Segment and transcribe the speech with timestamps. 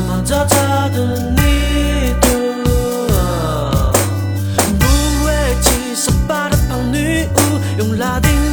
[0.00, 0.92] 那么热 tsaka
[5.24, 7.38] 会骑十八的胖女巫，
[7.78, 8.47] 用拉丁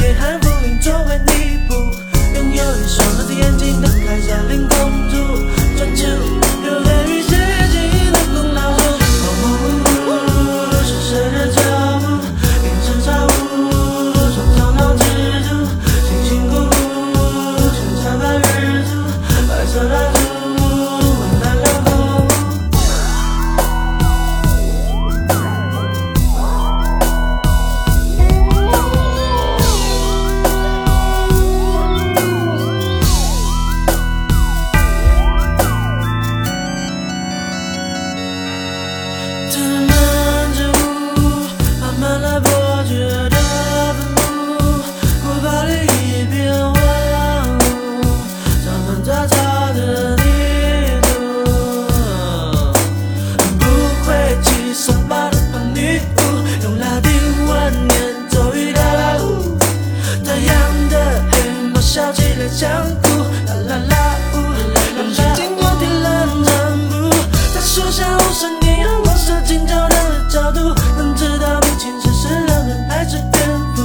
[0.00, 1.59] 夜寒风凛，只为你。
[62.40, 62.70] 了江
[63.02, 64.64] 湖，啦啦啦呜，啦
[64.96, 65.60] 啦啦呜。
[65.60, 66.48] 落地了晨
[66.88, 67.10] 雾，
[67.54, 69.96] 在树下无声低吟，我设紧交的
[70.30, 73.46] 角度，能知道彼此是是两人还是颠
[73.76, 73.84] 覆。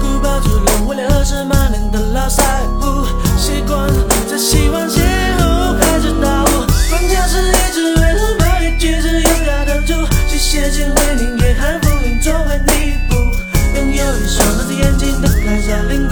[0.00, 2.42] 古堡主人为了是满脸的老赛
[2.80, 3.06] 布，
[3.38, 3.88] 习惯
[4.28, 4.98] 在洗碗洗
[5.38, 6.66] 壶，开始打呼。
[6.90, 9.94] 管家是一只为了某一举止优雅的猪，
[10.28, 13.14] 去写进会音，也寒风铃作为弥补。
[13.76, 16.11] 拥有一双蓝色眼睛的凯瑟琳。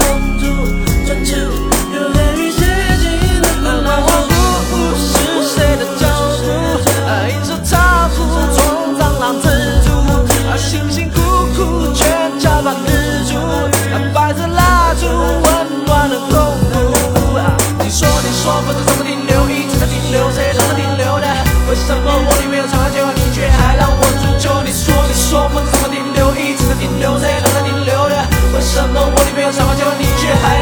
[29.51, 30.60] 什么叫果，你却？